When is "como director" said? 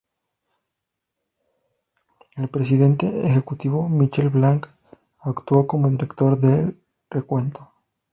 5.67-6.39